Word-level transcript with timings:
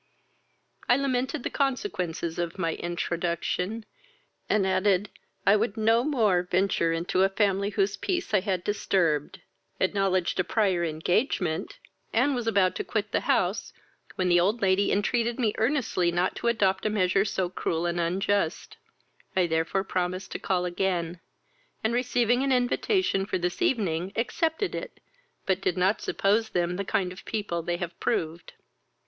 I 0.89 0.97
lamented 0.97 1.43
the 1.43 1.51
consequences 1.51 2.39
of 2.39 2.57
my 2.57 2.73
intro 2.73 3.19
troduction, 3.19 3.83
and 4.49 4.65
added, 4.65 5.11
I 5.45 5.55
would 5.55 5.77
no 5.77 6.03
more 6.03 6.41
venture 6.41 6.91
into 6.91 7.21
a 7.21 7.29
family 7.29 7.69
whose 7.69 7.97
peace 7.97 8.33
I 8.33 8.39
had 8.39 8.63
disturbed, 8.63 9.41
acknowledged 9.79 10.39
a 10.39 10.43
prior 10.43 10.83
engagement, 10.83 11.77
and 12.11 12.33
was 12.33 12.47
about 12.47 12.73
to 12.77 12.83
quit 12.83 13.11
the 13.11 13.19
house, 13.19 13.73
when 14.15 14.27
the 14.27 14.39
old 14.39 14.63
lady 14.63 14.91
entreated 14.91 15.39
me 15.39 15.53
earnestly 15.59 16.11
not 16.11 16.35
to 16.37 16.47
adopt 16.47 16.83
a 16.87 16.89
measure 16.89 17.23
so 17.23 17.47
cruel 17.47 17.85
and 17.85 17.99
unjust: 17.99 18.77
I 19.35 19.45
therefore 19.45 19.83
promised 19.83 20.31
to 20.31 20.39
call 20.39 20.65
again; 20.65 21.19
and, 21.83 21.93
receiving 21.93 22.41
an 22.41 22.51
invitation 22.51 23.27
for 23.27 23.37
this 23.37 23.61
evening, 23.61 24.13
accepted 24.15 24.73
it, 24.73 24.99
but 25.45 25.61
did 25.61 25.77
not 25.77 26.01
suppose 26.01 26.49
them 26.49 26.77
the 26.77 26.83
kind 26.85 27.11
of 27.13 27.23
people 27.23 27.61
they 27.61 27.77
have 27.77 27.99
proved. 27.99 28.53